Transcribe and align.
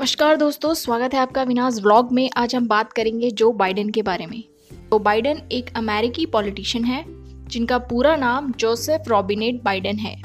नमस्कार 0.00 0.36
दोस्तों, 0.36 0.74
स्वागत 0.74 1.14
है 1.14 1.20
आपका 1.20 1.42
विनाश 1.42 1.74
व्लॉग 1.74 2.12
में। 2.12 2.30
आज 2.36 2.56
हम 2.56 2.68
बात 2.68 2.92
करेंगे 2.92 3.30
जो 3.30 3.52
बाइडेन 3.52 3.90
के 3.90 4.02
बारे 4.02 4.26
में। 4.26 4.44
तो 4.90 4.98
बाइडेन 4.98 5.38
एक 5.52 5.76
अमेरिकी 5.76 6.26
पॉलिटिशियन 6.26 6.84
है, 6.84 7.04
जिनका 7.48 7.78
पूरा 7.78 8.16
नाम 8.16 8.52
जोसेफ 8.52 9.02
रॉबिनेट 9.08 9.62
बाइडेन 9.62 9.98
है। 9.98 10.22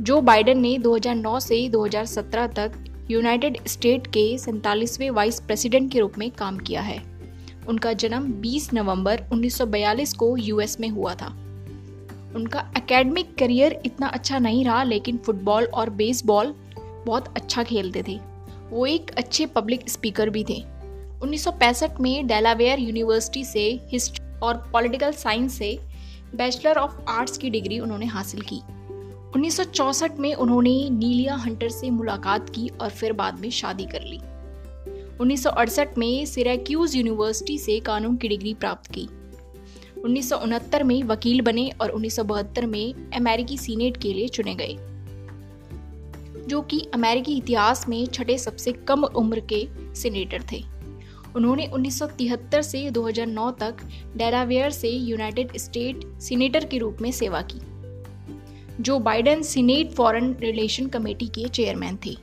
जो 0.00 0.20
बाइडेन 0.20 0.60
ने 0.60 0.78
2009 0.78 1.40
से 1.40 1.68
2017 1.68 2.46
तक 2.46 2.72
यूनाइटेड 3.10 3.58
स्टेट 3.66 4.06
के 4.06 4.38
सैतालीसवें 4.38 5.10
वाइस 5.10 5.40
प्रेसिडेंट 5.40 5.92
के 5.92 6.00
रूप 6.00 6.12
में 6.18 6.30
काम 6.30 6.58
किया 6.58 6.80
है। 6.80 7.02
उनका 7.68 7.92
जन्म 7.92 8.32
20 8.32 8.72
नवंबर 8.74 9.22
1942 9.32 10.12
को 10.12 10.36
यूएस 10.36 10.80
में 10.80 10.88
हुआ 10.88 11.14
था। 11.14 11.28
उनका 12.36 12.72
एकेडमिक 12.76 13.38
करियर 13.38 13.82
इतना 13.84 14.06
अच्छा 14.06 14.38
नहीं 14.38 14.64
रहा, 14.64 14.82
लेकिन 14.82 15.16
फुटबॉल 15.16 15.64
और 15.64 15.90
बेसबॉल 15.90 16.54
बहुत 17.06 17.36
अच्छा 17.36 17.62
खेलते 17.62 18.02
थे। 18.08 18.20
वो 18.70 18.86
एक 18.86 19.10
अच्छे 19.10 19.46
पब्लिक 19.46 19.90
स्पीकर 19.90 20.30
भी 20.30 20.44
थे। 20.44 20.64
1965 21.22 22.00
में 22.00 22.26
डेलावेयर 22.26 22.78
यूनिवर्सिटी 22.78 23.44
से 23.44 23.80
हिस्ट्री 23.88 24.40
और 24.40 24.70
पॉलिटिकल 24.72 25.12
साइंस 25.12 25.58
से 25.58 25.78
बैचलर 26.34 26.76
ऑफ़ 26.76 26.92
आर्ट्स 27.08 27.38
की 27.38 27.50
डिग्री 27.50 27.78
उन्होंने 27.78 28.06
हासिल 28.06 28.40
की। 28.40 28.60
1964 29.36 30.18
में 30.18 30.34
उन्होंने 30.34 30.88
नीलिया 30.90 31.34
हंटर 31.34 31.68
से 31.68 31.90
मुलाकात 31.90 32.50
की 32.50 32.68
और 32.68 32.90
फिर 32.90 33.12
बाद 33.12 33.40
में 33.40 33.50
शादी 33.50 33.84
कर 33.84 34.00
ली। 34.02 34.18
1968 35.20 35.98
में 35.98 36.26
सिराक्यूज 36.26 36.96
यूनिवर्सिटी 36.96 37.58
से 37.58 37.80
कानून 37.80 38.16
की 38.16 38.28
डिग्री 38.28 38.54
प्राप्त 38.54 38.90
की। 38.90 39.08
उन्नीस 40.04 40.28
सौ 40.28 40.36
उनहत्तर 40.36 40.82
में 40.82 41.02
वकील 41.02 41.40
बने 41.40 41.70
और 41.80 41.90
उन्नीस 41.90 42.16
सौ 42.16 42.24
बहत्तर 42.24 42.66
में 42.66 42.94
अमेरिकी 43.16 43.58
सीनेट 43.58 43.96
के 43.96 44.12
लिए 44.12 44.28
चुने 44.28 44.54
गए। 44.54 44.93
जो 46.48 46.60
कि 46.60 46.80
अमेरिकी 46.94 47.36
इतिहास 47.36 47.88
में 47.88 48.06
छठे 48.06 48.38
सबसे 48.38 48.72
कम 48.72 49.04
उम्र 49.04 49.40
के 49.52 49.66
सीनेटर 49.94 50.42
थे। 50.52 50.62
उन्होंने 51.36 51.66
1973 51.66 52.62
से 52.62 52.90
2009 52.90 53.50
तक 53.50 53.76
डेलावेयर 54.16 54.70
से 54.70 54.88
यूनाइटेड 54.88 55.56
स्टेट 55.56 56.04
सीनेटर 56.20 56.64
के 56.64 56.78
रूप 56.78 56.98
में 57.00 57.10
सेवा 57.12 57.40
की, 57.42 57.60
जो 58.82 58.98
Biden 58.98 59.42
senate 59.42 59.90
foreign 59.90 60.34
relation 60.40 60.86
committee 60.86 61.26
के 61.26 61.48
चेयरमैन 61.48 61.98
थे। 62.06 62.16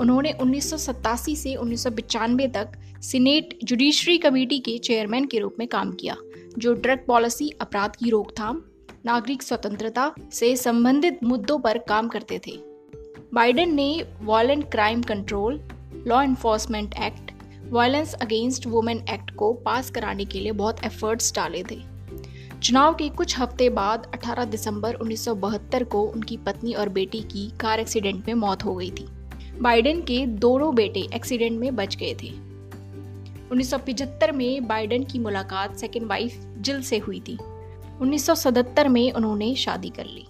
उन्होंने 0.00 0.32
उन्नीस 0.32 0.70
सौ 0.70 0.76
सतासी 0.76 1.36
से 1.36 1.54
उन्नीस 1.54 1.86
तक 1.86 2.72
सीनेट 3.02 3.58
जुडिशरी 3.64 4.18
कमेटी 4.18 4.58
के 4.58 4.78
चेयरमैन 4.78 5.24
के 5.24 5.38
रूप 5.38 5.56
में 5.58 5.68
काम 5.68 5.92
किया, 5.92 6.16
जो 6.58 6.74
ड्रग 6.74 7.04
पॉलिसी, 7.06 7.50
अपराध 7.60 7.96
की 7.96 8.10
रोकथाम, 8.10 8.62
नागरिक 9.06 9.42
स्वतंत्रता 9.42 10.12
से 10.32 10.56
संबंधित 10.56 11.24
मुद्दों 11.24 11.58
पर 11.58 11.78
काम 11.78 12.08
करते 12.08 12.40
थे। 12.46 12.67
बाइडेन 13.34 13.74
ने 13.74 14.04
violent 14.22 14.70
crime 14.70 15.02
control 15.02 15.60
law 16.06 16.22
enforcement 16.22 16.94
act 16.94 17.32
violence 17.70 18.14
against 18.14 18.66
women 18.66 19.04
act 19.10 19.30
को 19.30 19.52
पास 19.52 19.90
कराने 19.90 20.24
के 20.24 20.40
लिए 20.40 20.52
बहुत 20.52 20.84
एफर्ट्स 20.84 21.34
डाले 21.34 21.62
थे। 21.62 21.76
चुनाव 22.62 22.94
के 22.94 23.08
कुछ 23.08 23.38
हफ़्ते 23.38 23.68
बाद 23.70 24.06
18 24.14 24.44
दिसंबर 24.44 24.94
1972 24.94 25.84
को 25.84 26.02
उनकी 26.02 26.36
पत्नी 26.36 26.72
और 26.72 26.88
बेटी 26.88 27.20
की 27.20 27.48
कार 27.60 27.80
एक्सीडेंट 27.80 28.28
में 28.28 28.34
मौत 28.34 28.64
हो 28.64 28.74
गई 28.74 28.90
थी। 28.90 29.06
बाइडेन 29.60 30.00
के 30.00 30.26
दोनों 30.26 30.74
बेटे 30.74 31.06
एक्सीडेंट 31.14 31.60
में 31.60 31.76
बच 31.76 31.96
गए 31.96 32.14
थे। 32.22 32.32
1975 33.52 34.32
में 34.32 34.66
बाइडेन 34.66 35.04
की 35.04 35.18
मुलाकात 35.18 35.76
सेकेंड 35.76 36.06
वाइफ 36.06 36.40
जिल 36.58 36.82
से 36.82 36.98
हुई 36.98 37.20
थी। 37.20 37.38
1977 38.02 38.88
में 38.88 39.12
उन्होंने 39.12 39.54
शादी 39.54 39.88
कर 39.88 40.04
ली। 40.04 40.26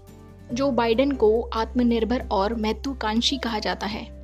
जो 0.53 0.71
बाइडेन 0.71 1.13
को 1.13 1.43
आत्मनिर्भर 1.43 2.29
और 2.31 2.55
महत्वाकांक्षी 2.55 3.39
कहा 3.39 3.59
जाता 3.59 3.87
है। 3.87 4.19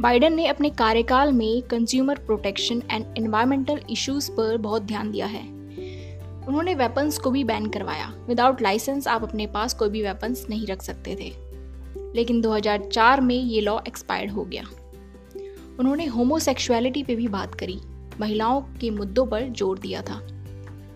बाइडेन 0.00 0.34
ने 0.34 0.46
अपने 0.46 0.70
कार्यकाल 0.70 1.32
में 1.32 1.62
consumer 1.62 2.18
protection 2.18 2.82
and 2.90 3.04
environmental 3.18 3.80
issues 3.90 4.30
पर 4.30 4.56
बहुत 4.56 4.82
ध्यान 4.82 5.10
दिया 5.10 5.26
है। 5.26 5.48
उन्होंने 6.48 6.74
वेपन्स 6.74 7.18
को 7.18 7.30
भी 7.30 7.44
बैन 7.44 7.66
करवाया। 7.66 8.14
विदाउट 8.28 8.62
लाइसेंस 8.62 9.08
आप 9.08 9.22
अपने 9.22 9.46
पास 9.46 9.74
कोई 9.74 9.88
भी 9.88 10.02
वेपन्स 10.02 10.46
नहीं 10.50 10.66
रख 10.66 10.82
सकते 10.82 11.16
थे। 11.16 11.44
लेकिन 12.14 12.40
2004 12.40 13.20
में 13.20 13.42
ये 13.42 13.60
लॉ 13.60 13.78
एक्सपायर्ड 13.88 14.30
हो 14.30 14.44
गया। 14.44 14.64
उन्होंने 15.78 16.06
होमोसेक्सुअलिटी 16.06 17.02
पे 17.02 17.14
भी 17.14 17.28
बात 17.28 17.54
करी। 17.54 17.80
महिलाओं 18.20 18.60
के 18.60 18.90
मुद्दों 18.90 19.26
पर 19.26 19.42
ज़ोर 19.48 19.78
दिया 19.78 20.02
था। 20.02 20.33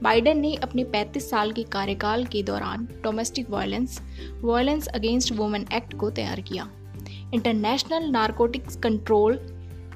बाइडेन 0.02 0.40
ने 0.40 0.54
अपने 0.54 0.84
35 0.84 1.30
साल 1.30 1.52
के 1.52 1.62
कार्यकाल 1.62 2.24
के 2.24 2.42
दौरान 2.42 2.88
domestic 3.02 3.50
violence 3.50 4.00
violence 4.42 4.86
against 4.86 5.32
women 5.32 5.66
act 5.74 5.94
को 5.94 6.10
तैयार 6.10 6.40
किया। 6.40 6.70
इंटरनेशनल 7.34 8.10
नारकोटिक्स 8.10 8.76
कंट्रोल 8.76 9.36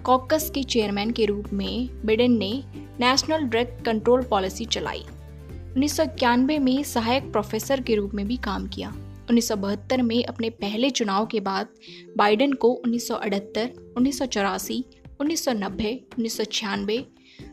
कॉकस 0.04 0.50
के 0.54 0.62
चेयरमैन 0.62 1.10
के 1.10 1.24
रूप 1.24 1.52
में 1.52 1.88
बिडेन 2.06 2.38
ने 2.38 2.64
नेशनल 3.00 3.42
ड्रग 3.42 3.82
कंट्रोल 3.86 4.22
पॉलिसी 4.22 4.64
चलाई। 4.64 5.04
उन्नीस 5.72 5.96
सौ 5.96 6.02
इक्यानवे 6.02 6.58
में 6.58 6.82
सहायक 6.82 7.32
प्रोफेसर 7.32 7.80
के 7.80 7.94
रूप 7.94 8.14
में 8.14 8.26
भी 8.26 8.36
काम 8.36 8.66
किया। 8.66 8.88
उन्नीस 9.28 9.48
सौ 9.48 9.56
बहत्तर 9.56 10.02
में 10.02 10.24
अपने 10.24 10.50
पहले 10.50 10.90
चुनाव 10.90 11.26
के 11.26 11.40
बाद 11.40 11.68
बाइडेन 12.16 12.52
को 12.52 12.68
उन्नीस 12.68 13.08
सौ 13.08 13.14
उन्नीस 15.20 15.44
सौ 15.44 15.52
नब्बे, 15.52 16.04
उन्नीस 16.12 16.36
सौ 16.36 16.44
छियानवे 16.44 17.06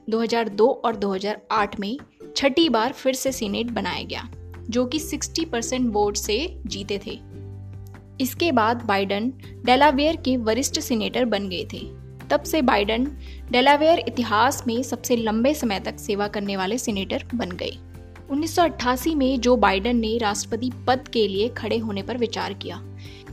2002 0.10 0.68
और 0.86 0.96
2008 0.96 1.80
में 1.80 1.98
छठी 2.40 2.70
बार 2.70 2.94
फिर 2.94 3.14
से 3.14 3.32
सीनेट 3.32 3.68
बनाया 3.68 4.04
गया, 4.04 4.30
जो 4.70 4.86
कि 4.86 5.00
60 5.00 5.46
परसेंट 5.46 5.94
वोट 5.94 6.16
से 6.16 6.62
जीते 6.66 7.00
थे। 7.08 7.20
इसके 8.22 8.52
बाद 8.52 8.84
बाइडन 8.86 9.34
डेलावेयर 9.66 10.16
के 10.16 10.38
वरिष्ठ 10.38 10.80
सीनेटर 10.80 11.26
बन 11.26 11.50
गए 11.50 11.66
थे। 11.74 11.80
तब 12.30 12.44
से 12.44 12.62
बाइडन 12.62 13.08
डेलावेयर 13.52 14.00
इतिहास 14.00 14.64
में 14.68 14.84
सबसे 14.84 15.16
लंबे 15.16 15.54
समय 15.54 15.80
तक 15.80 16.00
सेवा 16.00 16.28
करने 16.28 16.58
वाले 16.58 16.78
सीनेटर 16.78 17.26
बन 17.36 17.52
गए। 17.52 17.78
1988 18.32 19.16
में 19.16 19.42
जो 19.42 19.56
बाइडन 19.56 19.98
ने 19.98 20.18
राष्ट्रपति 20.18 20.72
पद 20.88 21.08
के 21.08 21.28
लिए 21.28 21.50
खड़े 21.50 21.78
होने 21.78 22.02
पर 22.02 22.18
विचार 22.18 22.54
किया, 22.54 22.82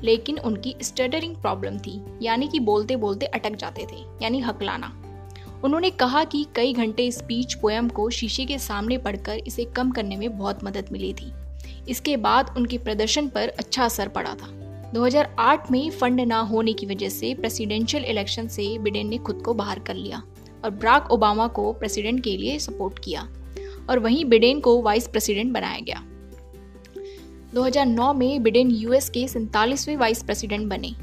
लेकिन 0.05 0.39
उनकी 0.39 0.75
स्टटरिंग 0.83 1.37
प्रॉब्लम 1.37 1.79
थी, 1.79 2.01
यानी 2.23 2.49
कि 2.49 2.61
बोलते 2.61 2.97
बोलते 2.97 3.27
अटक 3.27 3.57
जाते 3.57 3.87
थे, 3.93 4.05
यानी 4.23 4.41
हकलाना। 4.41 5.03
उन्होंने 5.67 5.91
कहा 5.91 6.25
कि 6.25 6.47
कई 6.55 6.73
घंटे 6.73 7.11
स्पीच 7.11 7.55
पोएम 7.55 7.89
को 7.89 8.11
शीशे 8.11 8.45
के 8.45 8.59
सामने 8.59 8.99
पढ़कर 8.99 9.39
इसे 9.47 9.65
कम 9.65 9.91
करने 9.91 10.17
में 10.17 10.39
बहुत 10.39 10.65
मदद 10.65 10.89
मिली 10.93 11.13
थी। 11.13 11.33
इसके 11.89 12.17
बाद 12.17 12.55
उनके 12.57 12.79
प्रदर्शन 12.79 13.29
पर 13.29 13.49
अच्छा 13.49 13.85
असर 13.85 14.09
पड़ा 14.09 14.35
था। 14.35 14.49
2008 14.95 15.71
में 15.71 15.91
फंड 15.91 16.21
ना 16.21 16.39
होने 16.41 16.73
की 16.73 16.87
वजह 16.87 17.09
से 17.09 17.35
प्रेसिडेंशियल 17.35 18.05
इलेक्शन 18.05 18.49
से 18.49 18.79
बिडेन 18.79 19.09
ने 19.09 19.19
खुद 19.19 19.43
को 19.45 19.55
बाहर 19.55 19.79
कर 19.79 19.95
लिया 19.95 20.23
और 20.65 20.71
ब्राक 20.71 21.11
ओबामा 21.11 21.47
को 21.49 21.73
प्रेसिडेंट 21.73 22.25
के 22.25 22.37
लिए 22.37 22.59
सपोर्ट 22.59 22.99
किया 22.99 23.29
और 23.91 23.99
वहीं 23.99 24.25
बिडेन 24.25 24.61
को 24.61 24.83
वाइस 24.83 25.09
प्रेसिडेंट 25.09 25.53
बनाया 25.53 25.81
गया। 25.81 26.03
2009 27.55 28.13
में 28.13 28.43
बिडेन 28.43 28.71
यूएस 28.71 29.11
के 29.11 29.29
सैतालीसवें 29.29 29.97
वाइस 29.97 30.23
प्रेसिडेंट 30.23 30.69
बने। 30.69 30.95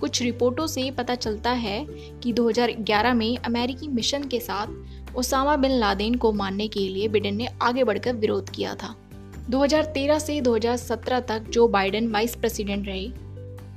कुछ 0.00 0.22
रिपोर्टों 0.22 0.66
से 0.66 0.90
पता 0.90 1.14
चलता 1.14 1.50
है 1.50 1.84
कि 2.22 2.32
2011 2.32 3.14
में 3.14 3.36
अमेरिकी 3.36 3.88
मिशन 3.88 4.24
के 4.24 4.40
साथ 4.40 5.16
ओसामा 5.16 5.56
बिन 5.56 5.70
लादेन 5.70 6.14
को 6.14 6.32
मारने 6.32 6.68
के 6.68 6.80
लिए 6.80 7.08
बिडेन 7.08 7.36
ने 7.36 7.48
आगे 7.62 7.84
बढ़कर 7.84 8.12
विरोध 8.12 8.50
किया 8.50 8.74
था। 8.74 8.94
2013 9.50 10.18
से 10.18 10.40
2017 10.40 11.20
तक 11.20 11.50
जो 11.50 11.68
बाइडेन 11.68 12.08
वाइस 12.08 12.34
प्रेसिडेंट 12.34 12.86
रहे, 12.86 13.06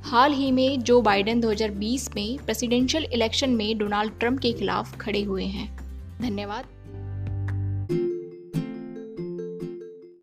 हाल 0.02 0.32
ही 0.32 0.50
में 0.50 0.82
जो 0.82 1.00
बाइडेन 1.02 1.40
2020 1.40 2.08
में 2.16 2.38
प्रेसिडेंशियल 2.38 3.04
इलेक्शन 3.04 3.50
में 3.50 3.78
डोनाल्ड 3.78 4.12
ट्रंप 4.20 4.38
के 4.40 4.52
खिलाफ 4.52 4.96
खड़े 4.98 5.22
हुए 5.22 5.44
हैं। 5.44 5.68
धन्यवाद। 6.22 6.64